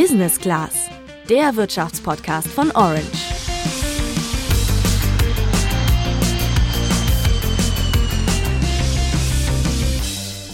[0.00, 0.88] Business Class,
[1.28, 3.02] der Wirtschaftspodcast von Orange.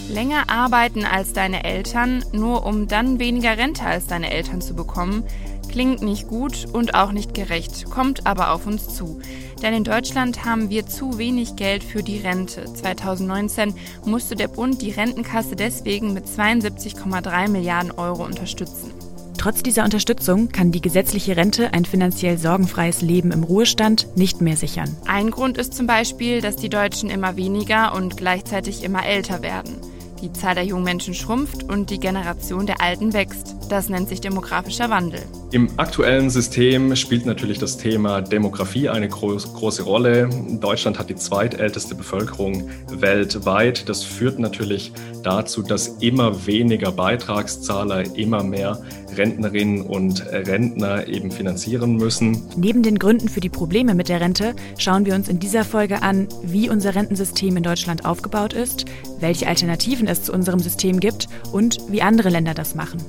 [0.09, 5.23] Länger arbeiten als deine Eltern, nur um dann weniger Rente als deine Eltern zu bekommen,
[5.69, 9.21] klingt nicht gut und auch nicht gerecht, kommt aber auf uns zu.
[9.61, 12.65] Denn in Deutschland haben wir zu wenig Geld für die Rente.
[12.73, 13.75] 2019
[14.05, 19.04] musste der Bund die Rentenkasse deswegen mit 72,3 Milliarden Euro unterstützen.
[19.45, 24.57] Trotz dieser Unterstützung kann die gesetzliche Rente ein finanziell sorgenfreies Leben im Ruhestand nicht mehr
[24.57, 24.97] sichern.
[25.05, 29.75] Ein Grund ist zum Beispiel, dass die Deutschen immer weniger und gleichzeitig immer älter werden.
[30.23, 33.55] Die Zahl der jungen Menschen schrumpft und die Generation der Alten wächst.
[33.69, 35.21] Das nennt sich demografischer Wandel.
[35.51, 40.27] Im aktuellen System spielt natürlich das Thema Demografie eine groß, große Rolle.
[40.59, 43.87] Deutschland hat die zweitälteste Bevölkerung weltweit.
[43.89, 44.91] Das führt natürlich
[45.25, 48.81] dazu, dass immer weniger Beitragszahler immer mehr
[49.15, 52.43] Rentnerinnen und Rentner eben finanzieren müssen.
[52.55, 56.01] Neben den Gründen für die Probleme mit der Rente schauen wir uns in dieser Folge
[56.01, 58.85] an, wie unser Rentensystem in Deutschland aufgebaut ist,
[59.19, 63.01] welche Alternativen es zu unserem System gibt und wie andere Länder das machen.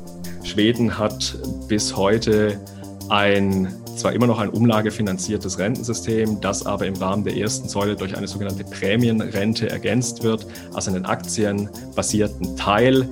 [0.43, 1.37] Schweden hat
[1.69, 2.61] bis heute
[3.09, 8.17] ein zwar immer noch ein umlagefinanziertes Rentensystem, das aber im Rahmen der ersten Säule durch
[8.17, 13.09] eine sogenannte Prämienrente ergänzt wird, also einen aktienbasierten Teil,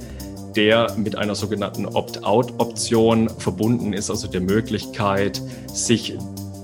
[0.55, 6.17] der mit einer sogenannten Opt-out-Option verbunden ist, also der Möglichkeit, sich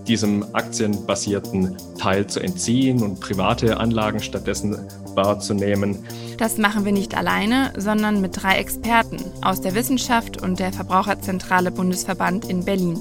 [0.06, 4.76] diesem aktienbasierten Teil zu entziehen und private Anlagen stattdessen
[5.14, 6.04] wahrzunehmen.
[6.38, 11.70] Das machen wir nicht alleine, sondern mit drei Experten aus der Wissenschaft und der Verbraucherzentrale
[11.70, 12.98] Bundesverband in Berlin.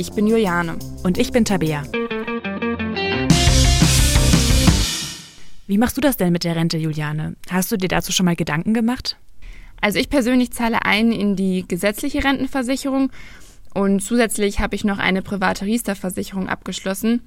[0.00, 0.78] Ich bin Juliane.
[1.02, 1.82] Und ich bin Tabea.
[5.66, 7.34] Wie machst du das denn mit der Rente, Juliane?
[7.50, 9.18] Hast du dir dazu schon mal Gedanken gemacht?
[9.80, 13.10] Also ich persönlich zahle ein in die gesetzliche Rentenversicherung
[13.74, 17.22] und zusätzlich habe ich noch eine private Riester-Versicherung abgeschlossen.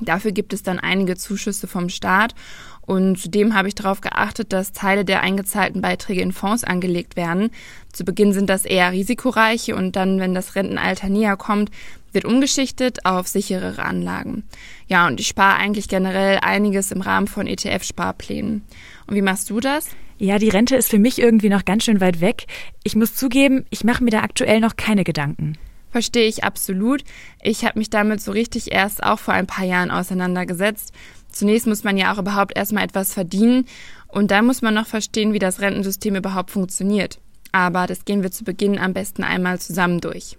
[0.00, 2.34] Dafür gibt es dann einige Zuschüsse vom Staat
[2.84, 7.50] und zudem habe ich darauf geachtet, dass Teile der eingezahlten Beiträge in Fonds angelegt werden.
[7.92, 11.70] Zu Beginn sind das eher risikoreiche und dann, wenn das Rentenalter näher kommt,
[12.12, 14.44] wird umgeschichtet auf sicherere Anlagen.
[14.86, 18.62] Ja, und ich spare eigentlich generell einiges im Rahmen von ETF-Sparplänen.
[19.06, 19.88] Und wie machst du das?
[20.18, 22.46] Ja, die Rente ist für mich irgendwie noch ganz schön weit weg.
[22.84, 25.56] Ich muss zugeben, ich mache mir da aktuell noch keine Gedanken.
[25.90, 27.04] Verstehe ich absolut.
[27.42, 30.92] Ich habe mich damit so richtig erst auch vor ein paar Jahren auseinandergesetzt.
[31.32, 33.66] Zunächst muss man ja auch überhaupt erstmal etwas verdienen
[34.08, 37.18] und dann muss man noch verstehen, wie das Rentensystem überhaupt funktioniert.
[37.52, 40.36] Aber das gehen wir zu Beginn am besten einmal zusammen durch.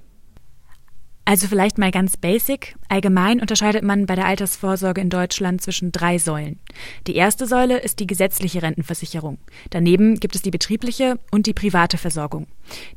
[1.25, 2.75] Also vielleicht mal ganz basic.
[2.89, 6.59] Allgemein unterscheidet man bei der Altersvorsorge in Deutschland zwischen drei Säulen.
[7.07, 9.37] Die erste Säule ist die gesetzliche Rentenversicherung.
[9.69, 12.47] Daneben gibt es die betriebliche und die private Versorgung.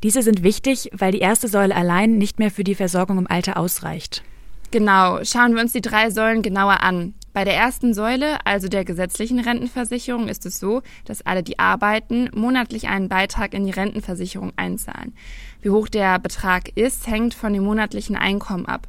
[0.03, 3.57] Diese sind wichtig, weil die erste Säule allein nicht mehr für die Versorgung im Alter
[3.57, 4.25] ausreicht.
[4.73, 7.15] Genau, schauen wir uns die drei Säulen genauer an.
[7.37, 12.31] Bei der ersten Säule, also der gesetzlichen Rentenversicherung, ist es so, dass alle, die arbeiten,
[12.35, 15.13] monatlich einen Beitrag in die Rentenversicherung einzahlen.
[15.61, 18.89] Wie hoch der Betrag ist, hängt von dem monatlichen Einkommen ab.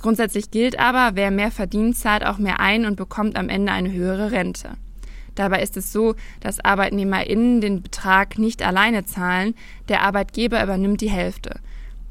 [0.00, 3.92] Grundsätzlich gilt aber, wer mehr verdient, zahlt auch mehr ein und bekommt am Ende eine
[3.92, 4.70] höhere Rente.
[5.36, 9.54] Dabei ist es so, dass ArbeitnehmerInnen den Betrag nicht alleine zahlen,
[9.88, 11.60] der Arbeitgeber übernimmt die Hälfte.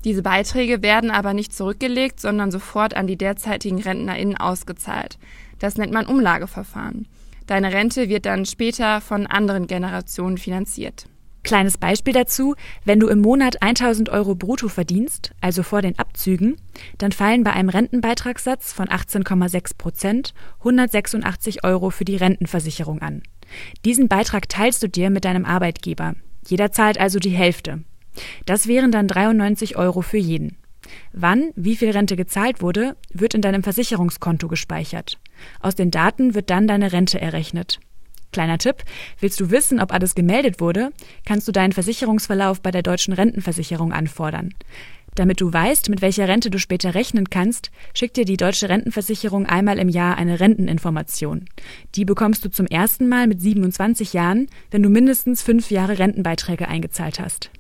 [0.06, 5.18] Diese Beiträge werden aber nicht zurückgelegt, sondern sofort an die derzeitigen RentnerInnen ausgezahlt.
[5.64, 7.08] Das nennt man Umlageverfahren.
[7.48, 11.08] Deine Rente wird dann später von anderen Generationen finanziert.
[11.42, 16.58] Kleines Beispiel dazu, wenn du im Monat 1000 Euro brutto verdienst, also vor den Abzügen,
[16.98, 23.24] dann fallen bei einem Rentenbeitragssatz von 18,6 Prozent 186 Euro für die Rentenversicherung an.
[23.86, 26.16] Diesen Beitrag teilst du dir mit deinem Arbeitgeber.
[26.46, 27.86] Jeder zahlt also die Hälfte.
[28.46, 30.58] Das wären dann 93 Euro für jeden.
[31.12, 35.20] Wann, wie viel Rente gezahlt wurde, wird in deinem Versicherungskonto gespeichert.
[35.60, 37.80] Aus den Daten wird dann deine Rente errechnet.
[38.32, 38.78] Kleiner Tipp,
[39.20, 40.92] willst du wissen, ob alles gemeldet wurde,
[41.26, 44.54] kannst du deinen Versicherungsverlauf bei der deutschen Rentenversicherung anfordern.
[45.16, 49.46] Damit du weißt, mit welcher Rente du später rechnen kannst, schickt dir die deutsche Rentenversicherung
[49.46, 51.46] einmal im Jahr eine Renteninformation.
[51.94, 56.68] Die bekommst du zum ersten Mal mit 27 Jahren, wenn du mindestens fünf Jahre Rentenbeiträge
[56.68, 57.52] eingezahlt hast.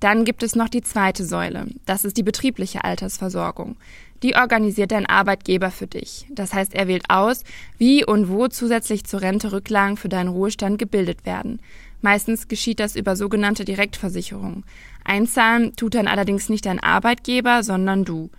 [0.00, 1.66] Dann gibt es noch die zweite Säule.
[1.84, 3.76] Das ist die betriebliche Altersversorgung.
[4.22, 6.26] Die organisiert dein Arbeitgeber für dich.
[6.30, 7.44] Das heißt, er wählt aus,
[7.78, 11.60] wie und wo zusätzlich zur Rente Rücklagen für deinen Ruhestand gebildet werden.
[12.00, 14.64] Meistens geschieht das über sogenannte Direktversicherungen.
[15.04, 18.30] Einzahlen tut dann allerdings nicht dein Arbeitgeber, sondern du.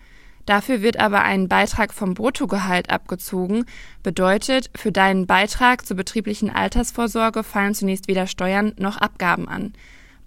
[0.46, 3.66] Dafür wird aber ein Beitrag vom Bruttogehalt abgezogen,
[4.02, 9.74] bedeutet, für deinen Beitrag zur betrieblichen Altersvorsorge fallen zunächst weder Steuern noch Abgaben an.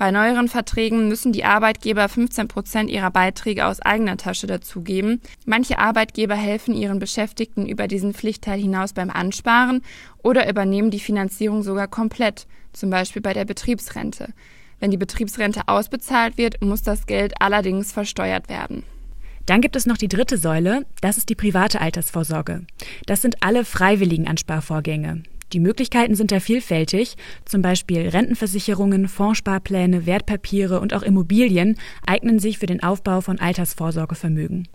[0.02, 5.20] Bei neueren Verträgen müssen die Arbeitgeber 15 Prozent ihrer Beiträge aus eigener Tasche dazugeben.
[5.46, 9.80] Manche Arbeitgeber helfen ihren Beschäftigten über diesen Pflichtteil hinaus beim Ansparen
[10.20, 14.30] oder übernehmen die Finanzierung sogar komplett, zum Beispiel bei der Betriebsrente.
[14.80, 18.82] Wenn die Betriebsrente ausbezahlt wird, muss das Geld allerdings versteuert werden.
[19.46, 22.66] Dann gibt es noch die dritte Säule, das ist die private Altersvorsorge.
[23.06, 25.22] Das sind alle freiwilligen Ansparvorgänge.
[25.52, 32.58] Die Möglichkeiten sind da vielfältig, zum Beispiel Rentenversicherungen, Fondssparpläne, Wertpapiere und auch Immobilien eignen sich
[32.58, 34.68] für den Aufbau von Altersvorsorgevermögen.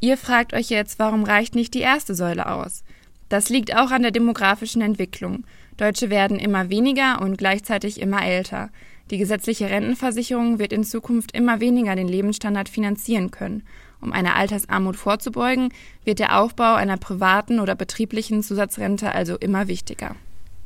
[0.00, 2.84] Ihr fragt euch jetzt, warum reicht nicht die erste Säule aus?
[3.28, 5.44] Das liegt auch an der demografischen Entwicklung.
[5.76, 8.70] Deutsche werden immer weniger und gleichzeitig immer älter.
[9.10, 13.62] Die gesetzliche Rentenversicherung wird in Zukunft immer weniger den Lebensstandard finanzieren können.
[14.04, 15.70] Um einer Altersarmut vorzubeugen,
[16.04, 20.14] wird der Aufbau einer privaten oder betrieblichen Zusatzrente also immer wichtiger.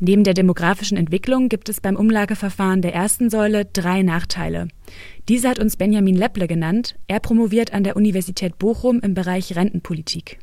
[0.00, 4.68] Neben der demografischen Entwicklung gibt es beim Umlageverfahren der ersten Säule drei Nachteile.
[5.28, 6.96] Diese hat uns Benjamin Lepple genannt.
[7.06, 10.38] Er promoviert an der Universität Bochum im Bereich Rentenpolitik.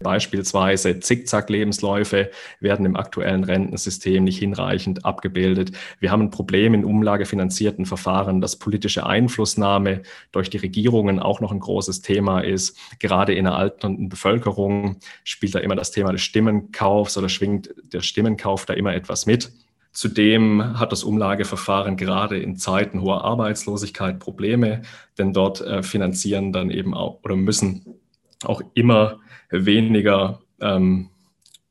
[0.00, 2.30] Beispielsweise Zickzack-Lebensläufe
[2.60, 5.72] werden im aktuellen Rentensystem nicht hinreichend abgebildet.
[6.00, 10.02] Wir haben ein Problem in umlagefinanzierten Verfahren, dass politische Einflussnahme
[10.32, 12.76] durch die Regierungen auch noch ein großes Thema ist.
[12.98, 18.00] Gerade in einer alternden Bevölkerung spielt da immer das Thema des Stimmenkaufs oder schwingt der
[18.00, 19.52] Stimmenkauf da immer etwas mit.
[19.92, 24.82] Zudem hat das Umlageverfahren gerade in Zeiten hoher Arbeitslosigkeit Probleme,
[25.18, 28.00] denn dort äh, finanzieren dann eben auch oder müssen
[28.46, 29.20] auch immer
[29.50, 31.10] weniger ähm,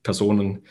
[0.03, 0.63] Personen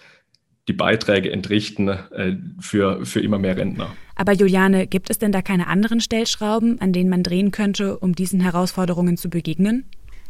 [0.69, 3.95] die Beiträge entrichten äh, für, für immer mehr Rentner.
[4.15, 8.15] Aber Juliane, gibt es denn da keine anderen Stellschrauben, an denen man drehen könnte, um
[8.15, 9.85] diesen Herausforderungen zu begegnen?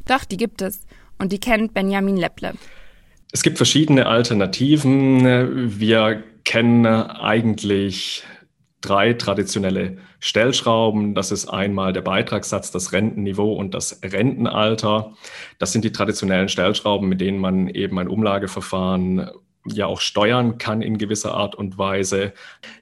[0.06, 0.86] Doch, die gibt es.
[1.18, 2.54] Und die kennt Benjamin Lepple.
[3.32, 5.78] Es gibt verschiedene Alternativen.
[5.78, 8.24] Wir kennen eigentlich
[8.82, 11.14] drei traditionelle Stellschrauben.
[11.14, 15.12] Das ist einmal der Beitragssatz, das Rentenniveau und das Rentenalter.
[15.58, 19.30] Das sind die traditionellen Stellschrauben, mit denen man eben ein Umlageverfahren
[19.66, 22.32] ja auch steuern kann in gewisser Art und Weise.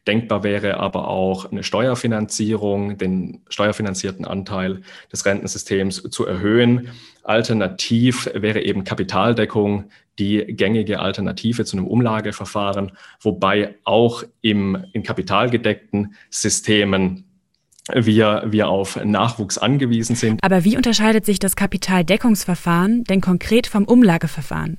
[0.07, 4.83] Denkbar wäre aber auch eine Steuerfinanzierung, den steuerfinanzierten Anteil
[5.13, 6.89] des Rentensystems zu erhöhen.
[7.23, 16.15] Alternativ wäre eben Kapitaldeckung die gängige Alternative zu einem Umlageverfahren, wobei auch im, in kapitalgedeckten
[16.29, 17.25] Systemen
[17.93, 20.43] wir, wir auf Nachwuchs angewiesen sind.
[20.43, 24.79] Aber wie unterscheidet sich das Kapitaldeckungsverfahren denn konkret vom Umlageverfahren?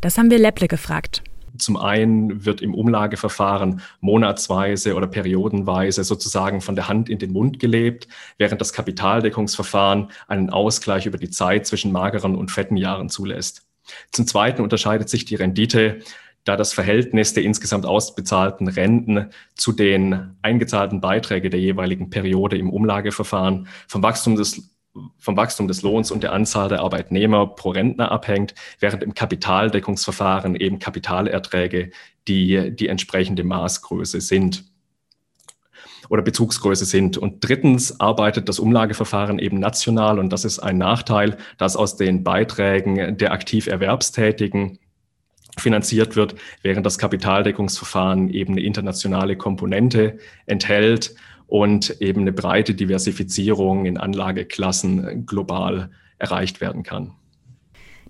[0.00, 1.22] Das haben wir Lepple gefragt.
[1.58, 7.58] Zum einen wird im Umlageverfahren monatsweise oder periodenweise sozusagen von der Hand in den Mund
[7.58, 8.08] gelebt,
[8.38, 13.66] während das Kapitaldeckungsverfahren einen Ausgleich über die Zeit zwischen mageren und fetten Jahren zulässt.
[14.12, 16.00] Zum Zweiten unterscheidet sich die Rendite,
[16.44, 22.70] da das Verhältnis der insgesamt ausbezahlten Renten zu den eingezahlten Beiträgen der jeweiligen Periode im
[22.70, 24.70] Umlageverfahren vom Wachstum des
[25.18, 30.56] vom Wachstum des Lohns und der Anzahl der Arbeitnehmer pro Rentner abhängt, während im Kapitaldeckungsverfahren
[30.56, 31.90] eben Kapitalerträge
[32.26, 34.64] die, die entsprechende Maßgröße sind
[36.08, 37.16] oder Bezugsgröße sind.
[37.16, 42.24] Und drittens arbeitet das Umlageverfahren eben national und das ist ein Nachteil, dass aus den
[42.24, 44.78] Beiträgen der aktiv Erwerbstätigen
[45.58, 51.14] finanziert wird, während das Kapitaldeckungsverfahren eben eine internationale Komponente enthält
[51.50, 57.12] und eben eine breite Diversifizierung in Anlageklassen global erreicht werden kann.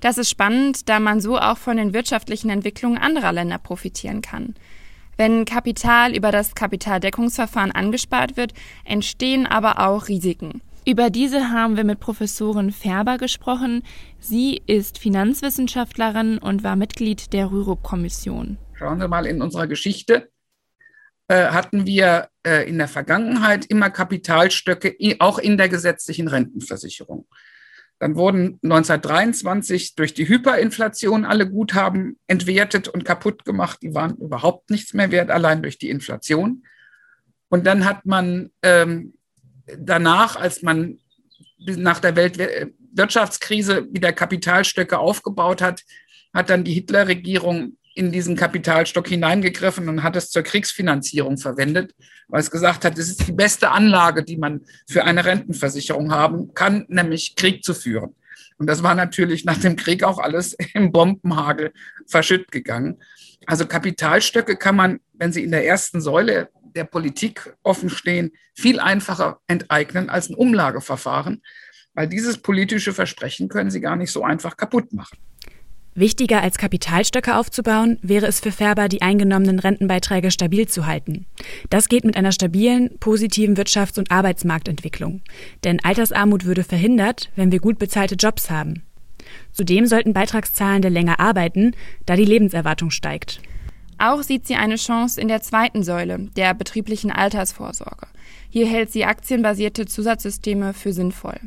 [0.00, 4.54] Das ist spannend, da man so auch von den wirtschaftlichen Entwicklungen anderer Länder profitieren kann.
[5.16, 8.52] Wenn Kapital über das Kapitaldeckungsverfahren angespart wird,
[8.84, 10.62] entstehen aber auch Risiken.
[10.86, 13.82] Über diese haben wir mit Professorin Färber gesprochen.
[14.18, 18.56] Sie ist Finanzwissenschaftlerin und war Mitglied der Rürup-Kommission.
[18.74, 20.30] Schauen wir mal in unserer Geschichte.
[21.30, 27.28] Äh, hatten wir äh, in der Vergangenheit immer Kapitalstöcke, auch in der gesetzlichen Rentenversicherung.
[28.00, 33.78] Dann wurden 1923 durch die Hyperinflation alle Guthaben entwertet und kaputt gemacht.
[33.80, 36.64] Die waren überhaupt nichts mehr wert, allein durch die Inflation.
[37.48, 39.14] Und dann hat man ähm,
[39.78, 40.98] danach, als man
[41.58, 45.84] nach der Weltwirtschaftskrise wieder Kapitalstöcke aufgebaut hat,
[46.34, 51.94] hat dann die Hitlerregierung in diesen Kapitalstock hineingegriffen und hat es zur Kriegsfinanzierung verwendet,
[52.28, 56.54] weil es gesagt hat, es ist die beste Anlage, die man für eine Rentenversicherung haben
[56.54, 58.14] kann, nämlich Krieg zu führen.
[58.58, 61.72] Und das war natürlich nach dem Krieg auch alles im Bombenhagel
[62.06, 63.00] verschütt gegangen.
[63.46, 68.78] Also Kapitalstöcke kann man, wenn sie in der ersten Säule der Politik offen stehen, viel
[68.78, 71.42] einfacher enteignen als ein Umlageverfahren,
[71.94, 75.18] weil dieses politische Versprechen können sie gar nicht so einfach kaputt machen.
[75.94, 81.26] Wichtiger als Kapitalstöcke aufzubauen, wäre es für Färber, die eingenommenen Rentenbeiträge stabil zu halten.
[81.68, 85.22] Das geht mit einer stabilen, positiven Wirtschafts- und Arbeitsmarktentwicklung.
[85.64, 88.84] Denn Altersarmut würde verhindert, wenn wir gut bezahlte Jobs haben.
[89.52, 91.72] Zudem sollten Beitragszahlende länger arbeiten,
[92.06, 93.40] da die Lebenserwartung steigt.
[93.98, 98.06] Auch sieht sie eine Chance in der zweiten Säule, der betrieblichen Altersvorsorge.
[98.48, 101.38] Hier hält sie aktienbasierte Zusatzsysteme für sinnvoll.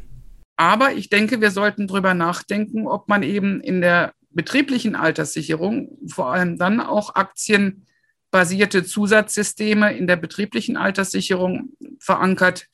[0.56, 6.34] Aber ich denke, wir sollten darüber nachdenken, ob man eben in der betrieblichen Alterssicherung vor
[6.34, 12.68] allem dann auch aktienbasierte Zusatzsysteme in der betrieblichen Alterssicherung verankert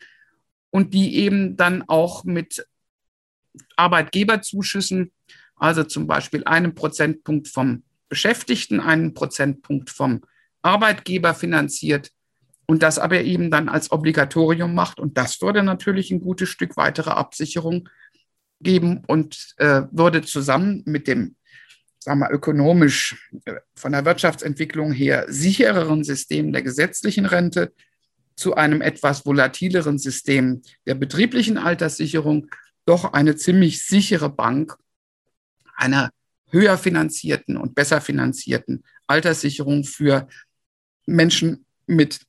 [0.71, 2.65] und die eben dann auch mit
[3.75, 5.11] Arbeitgeberzuschüssen,
[5.55, 10.21] also zum Beispiel einem Prozentpunkt vom Beschäftigten, einen Prozentpunkt vom
[10.61, 12.11] Arbeitgeber finanziert
[12.67, 14.99] und das aber eben dann als Obligatorium macht.
[14.99, 17.89] Und das würde natürlich ein gutes Stück weitere Absicherung
[18.61, 21.35] geben und äh, würde zusammen mit dem,
[21.99, 27.73] sagen wir, ökonomisch äh, von der Wirtschaftsentwicklung her sichereren System der gesetzlichen Rente
[28.35, 32.47] zu einem etwas volatileren System der betrieblichen Alterssicherung
[32.85, 34.77] doch eine ziemlich sichere Bank
[35.75, 36.09] einer
[36.49, 40.27] höher finanzierten und besser finanzierten Alterssicherung für
[41.05, 42.21] Menschen mit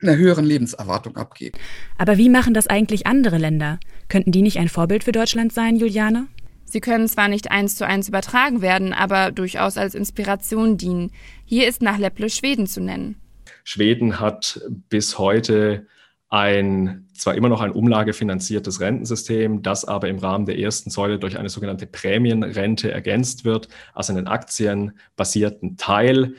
[0.00, 1.58] einer höheren Lebenserwartung abgeben.
[1.98, 3.80] Aber wie machen das eigentlich andere Länder?
[4.08, 6.28] Könnten die nicht ein Vorbild für Deutschland sein, Juliane?
[6.66, 11.12] Sie können zwar nicht eins zu eins übertragen werden, aber durchaus als Inspiration dienen.
[11.44, 13.16] Hier ist nach Lepple Schweden zu nennen.
[13.64, 15.86] Schweden hat bis heute
[16.28, 21.38] ein zwar immer noch ein umlagefinanziertes Rentensystem, das aber im Rahmen der ersten Säule durch
[21.38, 26.34] eine sogenannte Prämienrente ergänzt wird, also einen aktienbasierten Teil,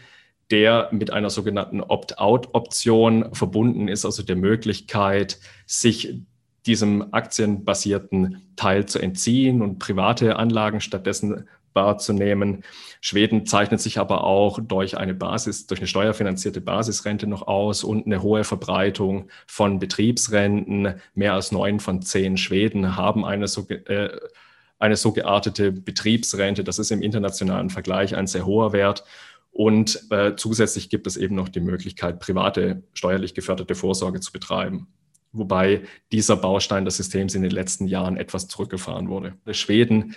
[0.51, 6.21] der mit einer sogenannten Opt-out-Option verbunden ist, also der Möglichkeit, sich
[6.67, 11.47] diesem aktienbasierten Teil zu entziehen und private Anlagen stattdessen
[11.77, 12.63] wahrzunehmen.
[13.01, 18.05] Schweden zeichnet sich aber auch durch eine Basis, durch eine steuerfinanzierte Basisrente noch aus und
[18.05, 20.95] eine hohe Verbreitung von Betriebsrenten.
[21.13, 24.09] Mehr als neun von zehn Schweden haben eine so, äh,
[24.79, 26.63] eine so geartete Betriebsrente.
[26.63, 29.05] Das ist im internationalen Vergleich ein sehr hoher Wert.
[29.51, 34.87] Und äh, zusätzlich gibt es eben noch die Möglichkeit, private steuerlich geförderte Vorsorge zu betreiben.
[35.37, 39.33] Wobei dieser Baustein des Systems in den letzten Jahren etwas zurückgefahren wurde.
[39.51, 40.15] Schweden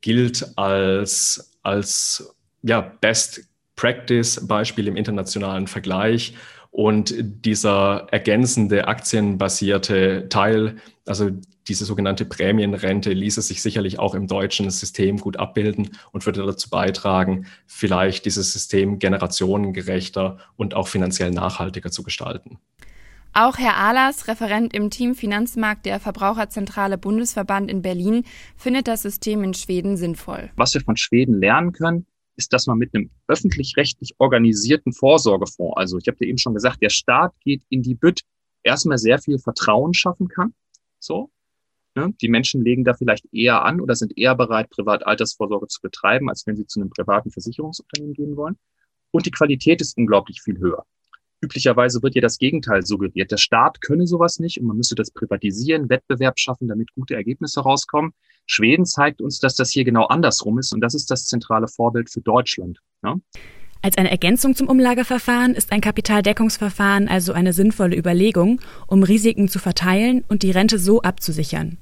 [0.00, 6.34] gilt als, als ja, Best Practice Beispiel im internationalen Vergleich.
[6.70, 11.30] Und dieser ergänzende aktienbasierte Teil, also
[11.68, 16.68] diese sogenannte Prämienrente, ließe sich sicherlich auch im deutschen System gut abbilden und würde dazu
[16.68, 22.58] beitragen, vielleicht dieses System generationengerechter und auch finanziell nachhaltiger zu gestalten.
[23.38, 28.24] Auch Herr Ahlers, Referent im Team Finanzmarkt der Verbraucherzentrale Bundesverband in Berlin,
[28.56, 30.50] findet das System in Schweden sinnvoll.
[30.56, 35.98] Was wir von Schweden lernen können, ist, dass man mit einem öffentlich-rechtlich organisierten Vorsorgefonds, also
[35.98, 38.22] ich habe dir eben schon gesagt, der Staat geht in die Bütt,
[38.62, 40.54] erstmal sehr viel Vertrauen schaffen kann.
[40.98, 41.28] So.
[41.94, 42.14] Ne?
[42.22, 46.46] Die Menschen legen da vielleicht eher an oder sind eher bereit, Privataltersvorsorge zu betreiben, als
[46.46, 48.56] wenn sie zu einem privaten Versicherungsunternehmen gehen wollen.
[49.10, 50.86] Und die Qualität ist unglaublich viel höher.
[51.46, 53.30] Üblicherweise wird ja das Gegenteil suggeriert.
[53.30, 57.60] Der Staat könne sowas nicht und man müsste das privatisieren, Wettbewerb schaffen, damit gute Ergebnisse
[57.60, 58.14] rauskommen.
[58.46, 62.10] Schweden zeigt uns, dass das hier genau andersrum ist und das ist das zentrale Vorbild
[62.10, 62.80] für Deutschland.
[63.04, 63.14] Ja?
[63.80, 69.60] Als eine Ergänzung zum Umlageverfahren ist ein Kapitaldeckungsverfahren also eine sinnvolle Überlegung, um Risiken zu
[69.60, 71.78] verteilen und die Rente so abzusichern.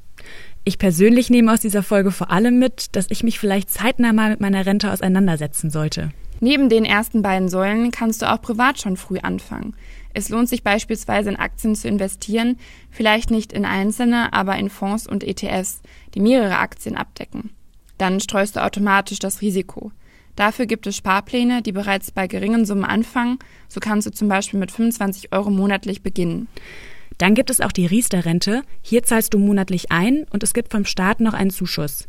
[0.65, 4.29] Ich persönlich nehme aus dieser Folge vor allem mit, dass ich mich vielleicht zeitnah mal
[4.29, 6.11] mit meiner Rente auseinandersetzen sollte.
[6.41, 9.75] Neben den ersten beiden Säulen kannst du auch privat schon früh anfangen.
[10.13, 12.59] Es lohnt sich beispielsweise in Aktien zu investieren,
[12.91, 15.83] vielleicht nicht in einzelne, aber in Fonds und ETFs,
[16.15, 17.51] die mehrere Aktien abdecken.
[17.99, 19.93] Dann streust du automatisch das Risiko.
[20.37, 23.39] Dafür gibt es Sparpläne, die bereits bei geringen Summen anfangen.
[23.69, 26.49] So kannst du zum Beispiel mit 25 Euro monatlich beginnen.
[27.19, 28.63] Dann gibt es auch die Riester-Rente.
[28.83, 32.09] Hier zahlst du monatlich ein und es gibt vom Staat noch einen Zuschuss.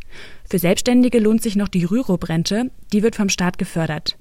[0.49, 2.71] Für Selbstständige lohnt sich noch die Rürup-Rente.
[2.91, 4.17] Die wird vom Staat gefördert.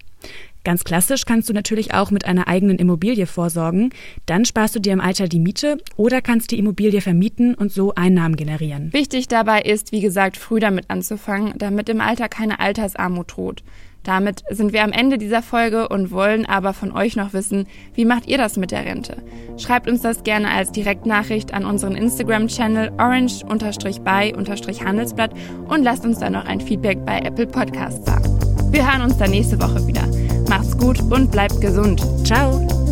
[0.64, 3.90] Ganz klassisch kannst du natürlich auch mit einer eigenen Immobilie vorsorgen.
[4.24, 7.94] Dann sparst du dir im Alter die Miete oder kannst die Immobilie vermieten und so
[7.94, 8.90] Einnahmen generieren.
[8.94, 13.62] Wichtig dabei ist, wie gesagt, früh damit anzufangen, damit im Alter keine Altersarmut droht.
[14.04, 18.04] Damit sind wir am Ende dieser Folge und wollen aber von euch noch wissen, wie
[18.04, 19.16] macht ihr das mit der Rente?
[19.56, 25.30] Schreibt uns das gerne als Direktnachricht an unseren Instagram-Channel orange-by-handelsblatt
[25.68, 28.38] und lasst uns dann noch ein Feedback bei Apple Podcasts sagen.
[28.70, 30.02] Wir hören uns dann nächste Woche wieder.
[30.48, 32.04] Macht's gut und bleibt gesund.
[32.24, 32.83] Ciao.